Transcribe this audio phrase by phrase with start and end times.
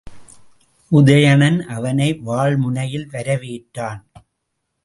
[0.91, 4.01] உதயணன் அவனை வாள்முனையில் வரவேற்றான்.